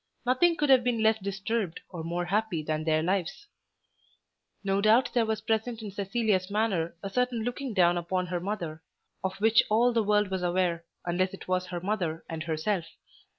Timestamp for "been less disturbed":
0.83-1.79